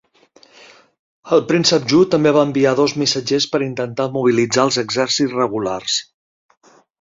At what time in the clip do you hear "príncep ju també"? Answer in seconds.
1.51-2.31